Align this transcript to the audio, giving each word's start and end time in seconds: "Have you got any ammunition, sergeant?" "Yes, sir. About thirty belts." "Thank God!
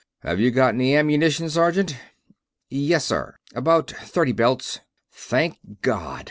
"Have 0.23 0.39
you 0.39 0.49
got 0.49 0.73
any 0.73 0.95
ammunition, 0.97 1.47
sergeant?" 1.47 1.95
"Yes, 2.71 3.05
sir. 3.05 3.35
About 3.53 3.91
thirty 3.91 4.31
belts." 4.31 4.79
"Thank 5.11 5.59
God! 5.83 6.19